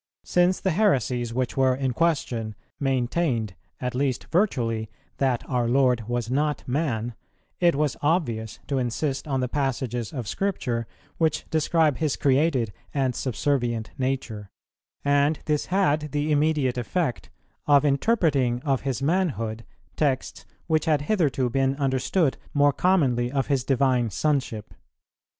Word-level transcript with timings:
Since 0.23 0.59
the 0.61 0.71
heresies, 0.71 1.31
which 1.31 1.55
were 1.55 1.75
in 1.75 1.93
question, 1.93 2.55
maintained, 2.79 3.53
at 3.79 3.93
least 3.93 4.25
virtually, 4.31 4.89
that 5.17 5.47
our 5.47 5.67
Lord 5.67 6.09
was 6.09 6.31
not 6.31 6.67
man, 6.67 7.13
it 7.59 7.75
was 7.75 7.95
obvious 8.01 8.57
to 8.65 8.79
insist 8.79 9.27
on 9.27 9.41
the 9.41 9.47
passages 9.47 10.11
of 10.11 10.27
Scripture 10.27 10.87
which 11.19 11.47
describe 11.51 11.97
His 11.97 12.15
created 12.15 12.73
and 12.95 13.13
subservient 13.13 13.91
nature, 13.95 14.49
and 15.05 15.37
this 15.45 15.67
had 15.67 16.11
the 16.11 16.31
immediate 16.31 16.79
effect 16.79 17.29
of 17.67 17.85
interpreting 17.85 18.59
of 18.63 18.81
His 18.81 19.03
manhood 19.03 19.63
texts 19.95 20.47
which 20.65 20.85
had 20.85 21.01
hitherto 21.03 21.47
been 21.47 21.75
understood 21.75 22.37
more 22.55 22.73
commonly 22.73 23.31
of 23.31 23.45
His 23.45 23.63
Divine 23.63 24.09
Sonship. 24.09 24.73